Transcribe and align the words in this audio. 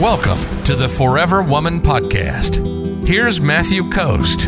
Welcome 0.00 0.62
to 0.64 0.76
the 0.76 0.90
Forever 0.90 1.40
Woman 1.40 1.80
Podcast. 1.80 3.06
Here's 3.08 3.40
Matthew 3.40 3.88
Coast. 3.88 4.40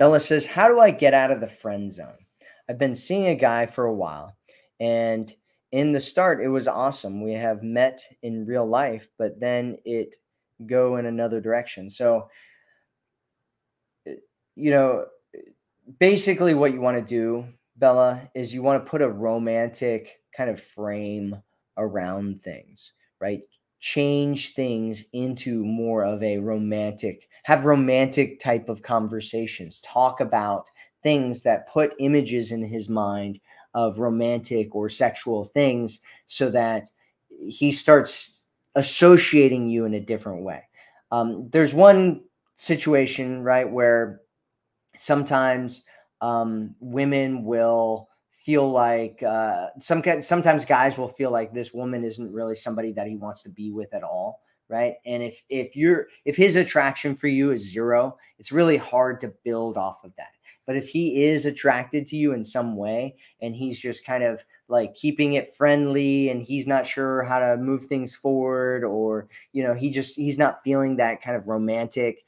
Bella 0.00 0.18
says, 0.18 0.46
How 0.46 0.66
do 0.66 0.80
I 0.80 0.90
get 0.90 1.14
out 1.14 1.30
of 1.30 1.40
the 1.40 1.46
friend 1.46 1.92
zone? 1.92 2.19
I've 2.70 2.78
been 2.78 2.94
seeing 2.94 3.26
a 3.26 3.34
guy 3.34 3.66
for 3.66 3.86
a 3.86 3.92
while, 3.92 4.36
and 4.78 5.34
in 5.72 5.90
the 5.90 5.98
start, 5.98 6.40
it 6.40 6.46
was 6.46 6.68
awesome. 6.68 7.20
We 7.20 7.32
have 7.32 7.64
met 7.64 8.00
in 8.22 8.46
real 8.46 8.64
life, 8.64 9.08
but 9.18 9.40
then 9.40 9.76
it 9.84 10.14
go 10.66 10.96
in 10.96 11.06
another 11.06 11.40
direction. 11.40 11.90
So, 11.90 12.28
eh, 14.06 14.14
you 14.54 14.70
know, 14.70 15.06
basically, 15.98 16.54
what 16.54 16.72
you 16.72 16.80
want 16.80 16.96
to 16.96 17.04
do, 17.04 17.44
Bella, 17.76 18.30
is 18.36 18.54
you 18.54 18.62
want 18.62 18.84
to 18.84 18.88
put 18.88 19.02
a 19.02 19.10
romantic 19.10 20.20
kind 20.36 20.48
of 20.48 20.62
frame 20.62 21.42
around 21.76 22.40
things, 22.40 22.92
right? 23.20 23.40
change 23.80 24.52
things 24.52 25.04
into 25.14 25.64
more 25.64 26.04
of 26.04 26.22
a 26.22 26.36
romantic 26.38 27.28
have 27.44 27.64
romantic 27.64 28.38
type 28.38 28.68
of 28.68 28.82
conversations 28.82 29.80
talk 29.80 30.20
about 30.20 30.68
things 31.02 31.42
that 31.42 31.68
put 31.68 31.92
images 31.98 32.52
in 32.52 32.62
his 32.62 32.88
mind 32.88 33.40
of 33.74 33.98
romantic 33.98 34.74
or 34.74 34.88
sexual 34.88 35.44
things 35.44 36.00
so 36.26 36.50
that 36.50 36.90
he 37.48 37.70
starts 37.72 38.40
associating 38.74 39.68
you 39.68 39.84
in 39.84 39.94
a 39.94 40.00
different 40.00 40.42
way. 40.42 40.62
Um, 41.10 41.48
there's 41.50 41.74
one 41.74 42.22
situation 42.56 43.42
right 43.42 43.70
where 43.70 44.20
sometimes 44.96 45.84
um, 46.20 46.74
women 46.80 47.44
will 47.44 48.08
feel 48.30 48.70
like 48.70 49.22
uh, 49.22 49.68
some 49.78 50.02
sometimes 50.20 50.64
guys 50.64 50.98
will 50.98 51.08
feel 51.08 51.30
like 51.30 51.52
this 51.52 51.72
woman 51.72 52.04
isn't 52.04 52.32
really 52.32 52.54
somebody 52.54 52.92
that 52.92 53.06
he 53.06 53.16
wants 53.16 53.42
to 53.42 53.48
be 53.48 53.70
with 53.70 53.92
at 53.94 54.02
all 54.02 54.40
right? 54.70 54.94
And 55.04 55.22
if 55.22 55.42
if 55.48 55.76
you're 55.76 56.06
if 56.24 56.36
his 56.36 56.56
attraction 56.56 57.14
for 57.16 57.28
you 57.28 57.50
is 57.50 57.70
zero 57.70 58.16
it's 58.38 58.52
really 58.52 58.78
hard 58.78 59.20
to 59.20 59.34
build 59.44 59.76
off 59.76 60.02
of 60.02 60.16
that. 60.16 60.32
But 60.66 60.76
if 60.76 60.88
he 60.88 61.24
is 61.24 61.46
attracted 61.46 62.06
to 62.06 62.16
you 62.16 62.32
in 62.32 62.44
some 62.44 62.76
way 62.76 63.16
and 63.42 63.54
he's 63.54 63.78
just 63.78 64.06
kind 64.06 64.22
of 64.22 64.42
like 64.68 64.94
keeping 64.94 65.32
it 65.32 65.54
friendly 65.54 66.30
and 66.30 66.42
he's 66.42 66.66
not 66.66 66.86
sure 66.86 67.22
how 67.22 67.40
to 67.40 67.56
move 67.56 67.84
things 67.84 68.14
forward 68.14 68.84
or 68.84 69.28
you 69.52 69.62
know 69.62 69.74
he 69.74 69.90
just 69.90 70.16
he's 70.16 70.38
not 70.38 70.62
feeling 70.62 70.96
that 70.96 71.20
kind 71.22 71.36
of 71.36 71.48
romantic 71.48 72.24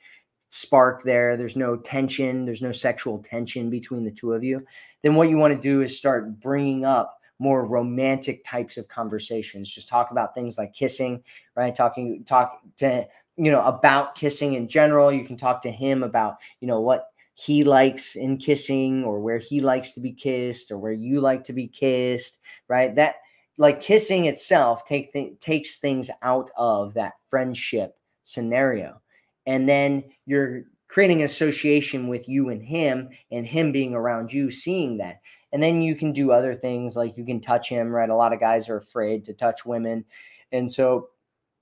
spark 0.50 1.02
there 1.02 1.36
there's 1.36 1.56
no 1.56 1.76
tension 1.76 2.44
there's 2.44 2.60
no 2.60 2.72
sexual 2.72 3.22
tension 3.22 3.70
between 3.70 4.04
the 4.04 4.10
two 4.10 4.32
of 4.32 4.44
you 4.44 4.62
then 5.02 5.14
what 5.14 5.30
you 5.30 5.38
want 5.38 5.54
to 5.54 5.60
do 5.60 5.80
is 5.80 5.96
start 5.96 6.40
bringing 6.40 6.84
up 6.84 7.21
more 7.42 7.66
romantic 7.66 8.44
types 8.44 8.76
of 8.76 8.88
conversations. 8.88 9.68
Just 9.68 9.88
talk 9.88 10.10
about 10.10 10.34
things 10.34 10.56
like 10.56 10.72
kissing, 10.72 11.22
right? 11.56 11.74
Talking, 11.74 12.24
talk 12.24 12.60
to, 12.78 13.06
you 13.36 13.50
know, 13.50 13.62
about 13.62 14.14
kissing 14.14 14.54
in 14.54 14.68
general. 14.68 15.12
You 15.12 15.24
can 15.24 15.36
talk 15.36 15.62
to 15.62 15.70
him 15.70 16.02
about, 16.02 16.36
you 16.60 16.68
know, 16.68 16.80
what 16.80 17.08
he 17.34 17.64
likes 17.64 18.14
in 18.14 18.36
kissing 18.36 19.04
or 19.04 19.20
where 19.20 19.38
he 19.38 19.60
likes 19.60 19.92
to 19.92 20.00
be 20.00 20.12
kissed 20.12 20.70
or 20.70 20.78
where 20.78 20.92
you 20.92 21.20
like 21.20 21.42
to 21.44 21.52
be 21.52 21.66
kissed, 21.66 22.40
right? 22.68 22.94
That, 22.94 23.16
like 23.58 23.80
kissing 23.80 24.24
itself 24.24 24.84
take 24.84 25.12
th- 25.12 25.38
takes 25.40 25.76
things 25.76 26.10
out 26.22 26.50
of 26.56 26.94
that 26.94 27.14
friendship 27.28 27.96
scenario 28.22 29.00
and 29.46 29.68
then 29.68 30.04
you're 30.26 30.64
creating 30.92 31.20
an 31.20 31.24
association 31.24 32.06
with 32.06 32.28
you 32.28 32.50
and 32.50 32.62
him 32.62 33.08
and 33.30 33.46
him 33.46 33.72
being 33.72 33.94
around 33.94 34.30
you 34.30 34.50
seeing 34.50 34.98
that. 34.98 35.22
And 35.50 35.62
then 35.62 35.80
you 35.80 35.94
can 35.94 36.12
do 36.12 36.32
other 36.32 36.54
things 36.54 36.96
like 36.96 37.16
you 37.16 37.24
can 37.24 37.40
touch 37.40 37.66
him 37.66 37.88
right? 37.88 38.10
A 38.10 38.14
lot 38.14 38.34
of 38.34 38.40
guys 38.40 38.68
are 38.68 38.76
afraid 38.76 39.24
to 39.24 39.32
touch 39.32 39.64
women. 39.64 40.04
And 40.52 40.70
so 40.70 41.08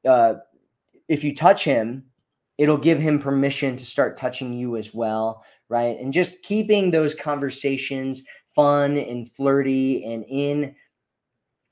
uh, 0.05 0.35
if 1.09 1.23
you 1.23 1.33
touch 1.33 1.65
him 1.65 2.07
it'll 2.59 2.77
give 2.77 2.99
him 2.99 3.21
permission 3.21 3.77
to 3.77 3.87
start 3.87 4.17
touching 4.17 4.53
you 4.53 4.77
as 4.77 4.93
well 4.93 5.45
right? 5.69 5.97
And 6.01 6.13
just 6.13 6.43
keeping 6.43 6.91
those 6.91 7.15
conversations 7.15 8.25
fun 8.53 8.99
and 8.99 9.31
flirty 9.31 10.05
and 10.05 10.25
in 10.29 10.75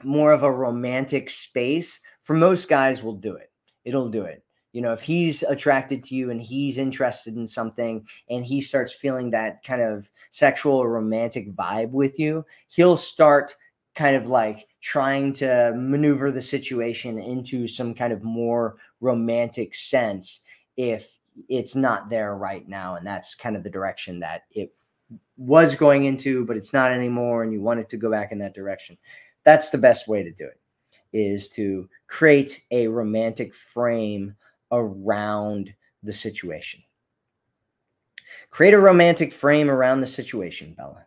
more 0.05 0.31
of 0.31 0.45
a 0.45 0.53
romantic 0.53 1.29
space 1.29 1.99
for 2.21 2.35
most 2.35 2.69
guys 2.69 3.03
will 3.03 3.17
do 3.17 3.35
it. 3.35 3.51
It'll 3.85 4.09
do 4.09 4.23
it 4.23 4.45
you 4.73 4.83
know 4.83 4.93
if 4.93 5.03
he's 5.03 5.43
attracted 5.43 6.05
to 6.05 6.15
you 6.15 6.31
and 6.31 6.41
he's 6.41 6.79
interested 6.79 7.37
in 7.37 7.47
something 7.47 8.07
and 8.29 8.45
he 8.45 8.61
starts 8.61 8.93
feeling 8.93 9.31
that 9.31 9.63
kind 9.63 9.83
of 9.83 10.11
sexual 10.31 10.75
or 10.75 10.91
romantic 10.91 11.55
vibe 11.55 11.91
with 11.91 12.19
you 12.19 12.45
he'll 12.69 12.97
start 12.97 13.55
kind 13.95 14.15
of 14.15 14.29
like 14.29 14.69
trying 14.81 15.33
to 15.33 15.73
maneuver 15.77 16.31
the 16.31 16.41
situation 16.41 17.19
into 17.19 17.67
some 17.67 17.95
kind 17.95 18.13
of 18.13 18.23
more 18.23 18.77
romantic 19.01 19.75
sense 19.75 20.41
if 20.77 21.19
it's 21.49 21.75
not 21.75 22.11
there 22.11 22.37
right 22.37 22.69
now 22.69 22.95
and 22.95 23.07
that's 23.07 23.35
kind 23.35 23.57
of 23.57 23.63
the 23.63 23.71
direction 23.71 24.21
that 24.21 24.43
it 24.53 24.73
was 25.37 25.75
going 25.75 26.05
into 26.05 26.45
but 26.45 26.57
it's 26.57 26.73
not 26.73 26.93
anymore 26.93 27.43
and 27.43 27.53
you 27.53 27.61
want 27.61 27.81
it 27.81 27.89
to 27.89 27.97
go 27.97 28.11
back 28.11 28.33
in 28.33 28.39
that 28.39 28.55
direction. 28.55 28.97
That's 29.45 29.71
the 29.71 29.79
best 29.79 30.09
way 30.09 30.23
to 30.23 30.31
do 30.31 30.47
it 30.47 30.61
is 31.13 31.49
to 31.49 31.89
create 32.07 32.63
a 32.71 32.87
romantic 32.89 33.55
frame 33.55 34.37
around 34.71 35.75
the 36.03 36.13
situation. 36.13 36.83
Create 38.51 38.75
a 38.75 38.79
romantic 38.79 39.33
frame 39.33 39.71
around 39.71 40.01
the 40.01 40.07
situation, 40.07 40.75
Bella. 40.77 41.07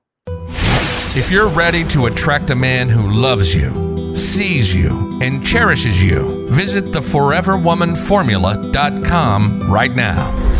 If 1.13 1.29
you're 1.29 1.49
ready 1.49 1.83
to 1.85 2.05
attract 2.05 2.51
a 2.51 2.55
man 2.55 2.87
who 2.87 3.09
loves 3.09 3.53
you, 3.53 4.15
sees 4.15 4.73
you, 4.73 5.19
and 5.21 5.45
cherishes 5.45 6.01
you, 6.01 6.47
visit 6.49 6.85
theforeverwomanformula.com 6.85 9.71
right 9.71 9.93
now. 9.93 10.50